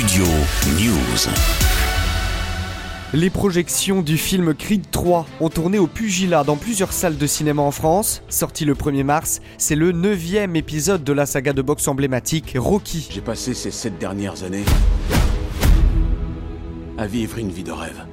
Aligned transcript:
Studio 0.00 0.24
News. 0.78 1.28
Les 3.12 3.28
projections 3.28 4.00
du 4.00 4.16
film 4.16 4.54
Creed 4.54 4.90
3 4.90 5.26
ont 5.40 5.50
tourné 5.50 5.78
au 5.78 5.86
Pugilat 5.86 6.42
dans 6.42 6.56
plusieurs 6.56 6.94
salles 6.94 7.18
de 7.18 7.26
cinéma 7.26 7.60
en 7.60 7.70
France. 7.70 8.22
Sorti 8.30 8.64
le 8.64 8.72
1er 8.72 9.04
mars, 9.04 9.42
c'est 9.58 9.74
le 9.74 9.92
neuvième 9.92 10.56
épisode 10.56 11.04
de 11.04 11.12
la 11.12 11.26
saga 11.26 11.52
de 11.52 11.60
boxe 11.60 11.86
emblématique 11.86 12.54
Rocky. 12.56 13.10
J'ai 13.12 13.20
passé 13.20 13.52
ces 13.52 13.70
sept 13.70 13.98
dernières 13.98 14.42
années 14.42 14.64
à 16.96 17.06
vivre 17.06 17.36
une 17.36 17.50
vie 17.50 17.64
de 17.64 17.72
rêve. 17.72 18.06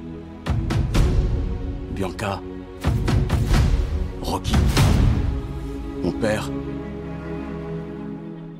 Bianca, 1.92 2.42
Rocky, 4.20 4.52
mon 6.02 6.12
père, 6.12 6.50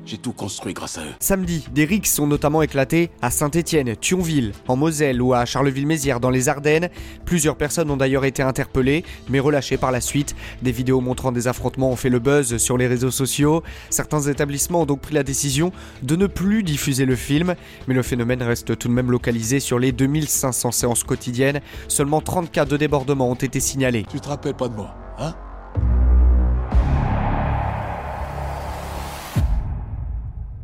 j'ai 0.09 0.17
tout 0.17 0.33
construit 0.33 0.73
grâce 0.73 0.97
à 0.97 1.01
eux. 1.01 1.13
Samedi, 1.19 1.67
des 1.71 1.85
rixes 1.85 2.13
sont 2.13 2.25
notamment 2.25 2.63
éclatés 2.63 3.11
à 3.21 3.29
Saint-Étienne, 3.29 3.95
Thionville, 3.95 4.53
en 4.67 4.75
Moselle 4.75 5.21
ou 5.21 5.35
à 5.35 5.45
Charleville-Mézières 5.45 6.19
dans 6.19 6.31
les 6.31 6.49
Ardennes. 6.49 6.89
Plusieurs 7.25 7.55
personnes 7.55 7.91
ont 7.91 7.97
d'ailleurs 7.97 8.25
été 8.25 8.41
interpellées, 8.41 9.05
mais 9.29 9.39
relâchées 9.39 9.77
par 9.77 9.91
la 9.91 10.01
suite. 10.01 10.35
Des 10.63 10.71
vidéos 10.71 10.99
montrant 10.99 11.31
des 11.31 11.47
affrontements 11.47 11.91
ont 11.91 11.95
fait 11.95 12.09
le 12.09 12.17
buzz 12.19 12.57
sur 12.57 12.77
les 12.77 12.87
réseaux 12.87 13.11
sociaux. 13.11 13.61
Certains 13.91 14.21
établissements 14.21 14.81
ont 14.81 14.85
donc 14.87 15.01
pris 15.01 15.13
la 15.13 15.23
décision 15.23 15.71
de 16.01 16.15
ne 16.15 16.25
plus 16.25 16.63
diffuser 16.63 17.05
le 17.05 17.15
film, 17.15 17.55
mais 17.87 17.93
le 17.93 18.01
phénomène 18.01 18.41
reste 18.41 18.77
tout 18.77 18.87
de 18.87 18.93
même 18.93 19.11
localisé 19.11 19.59
sur 19.59 19.77
les 19.77 19.91
2500 19.91 20.71
séances 20.71 21.03
quotidiennes. 21.03 21.61
Seulement 21.87 22.21
30 22.21 22.51
cas 22.51 22.65
de 22.65 22.77
débordement 22.77 23.29
ont 23.29 23.35
été 23.35 23.59
signalés. 23.59 24.05
Tu 24.09 24.19
te 24.19 24.29
rappelles 24.29 24.55
pas 24.55 24.69
de 24.69 24.75
moi, 24.75 24.95
hein? 25.19 25.35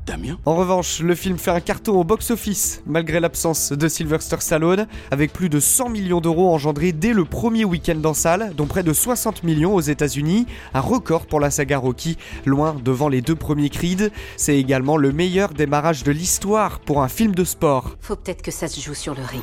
Damien 0.05 0.37
En 0.45 0.55
revanche, 0.55 0.99
le 0.99 1.15
film 1.15 1.37
fait 1.37 1.51
un 1.51 1.59
carton 1.59 1.93
au 1.99 2.03
box-office, 2.03 2.81
malgré 2.85 3.19
l'absence 3.19 3.71
de 3.71 3.87
Sylvester 3.87 4.37
Stallone, 4.39 4.87
avec 5.11 5.33
plus 5.33 5.49
de 5.49 5.59
100 5.59 5.89
millions 5.89 6.21
d'euros 6.21 6.53
engendrés 6.53 6.91
dès 6.91 7.13
le 7.13 7.25
premier 7.25 7.65
week-end 7.65 7.99
en 8.05 8.13
salle, 8.13 8.53
dont 8.55 8.67
près 8.67 8.83
de 8.83 8.93
60 8.93 9.43
millions 9.43 9.73
aux 9.73 9.81
États-Unis, 9.81 10.45
un 10.73 10.81
record 10.81 11.25
pour 11.25 11.39
la 11.39 11.49
saga 11.49 11.77
Rocky, 11.77 12.17
loin 12.45 12.75
devant 12.83 13.09
les 13.09 13.21
deux 13.21 13.35
premiers 13.35 13.69
Creed. 13.69 14.11
C'est 14.37 14.57
également 14.57 14.97
le 14.97 15.11
meilleur 15.11 15.53
démarrage 15.53 16.03
de 16.03 16.11
l'histoire 16.11 16.79
pour 16.79 17.01
un 17.01 17.07
film 17.07 17.33
de 17.33 17.43
sport. 17.43 17.95
Faut 17.99 18.15
peut-être 18.15 18.41
que 18.41 18.51
ça 18.51 18.67
se 18.67 18.79
joue 18.79 18.93
sur 18.93 19.15
le 19.15 19.23
ring. 19.23 19.41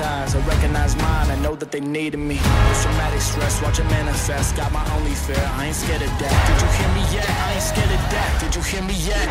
I 0.00 0.26
recognize 0.46 0.94
mine. 0.96 1.30
I 1.30 1.36
know 1.36 1.54
that 1.54 1.70
they 1.72 1.80
needed 1.80 2.18
me. 2.18 2.38
It's 2.70 2.82
traumatic 2.82 3.20
stress, 3.20 3.62
watch 3.62 3.78
it 3.78 3.84
manifest. 3.84 4.56
Got 4.56 4.72
my 4.72 4.84
only 4.96 5.14
fear. 5.14 5.40
I 5.54 5.66
ain't 5.66 5.76
scared 5.76 6.02
of. 6.02 6.10
Did 6.18 6.30
you 6.60 6.68
hear 6.76 6.88
me 6.92 7.00
yet? 7.14 7.28
I 7.28 7.54
ain't 7.54 7.62
scared 7.62 7.90
of. 7.90 8.00
Did 8.40 8.54
you 8.54 8.62
hear 8.62 8.82
me 8.82 8.94
yet? 8.94 9.28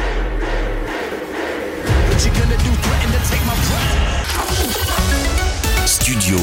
What 2.09 2.25
you 2.25 2.31
gonna 2.31 2.57
do? 2.57 2.71
Threaten 2.81 3.11
to 3.11 3.19
take 3.29 3.45
my 3.45 3.55
breath? 3.67 4.25
Studio 5.87 6.39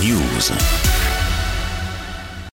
News. 0.00 1.15